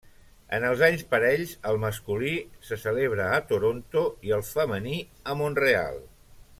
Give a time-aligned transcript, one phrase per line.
[0.57, 2.33] En els anys parells, el masculí
[2.69, 4.99] se celebra a Toronto i el femení
[5.35, 6.03] a Mont-real.